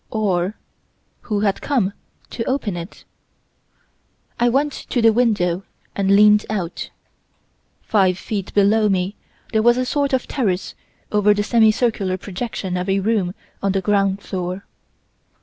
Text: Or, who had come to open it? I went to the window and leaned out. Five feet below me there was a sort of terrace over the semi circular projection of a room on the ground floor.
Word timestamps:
Or, 0.09 0.55
who 1.25 1.41
had 1.41 1.61
come 1.61 1.93
to 2.31 2.43
open 2.45 2.75
it? 2.75 3.05
I 4.39 4.49
went 4.49 4.73
to 4.73 4.99
the 4.99 5.13
window 5.13 5.61
and 5.95 6.15
leaned 6.15 6.43
out. 6.49 6.89
Five 7.83 8.17
feet 8.17 8.51
below 8.55 8.89
me 8.89 9.15
there 9.51 9.61
was 9.61 9.77
a 9.77 9.85
sort 9.85 10.11
of 10.11 10.27
terrace 10.27 10.73
over 11.11 11.35
the 11.35 11.43
semi 11.43 11.71
circular 11.71 12.17
projection 12.17 12.77
of 12.77 12.89
a 12.89 12.99
room 12.99 13.35
on 13.61 13.73
the 13.73 13.81
ground 13.81 14.23
floor. 14.23 14.65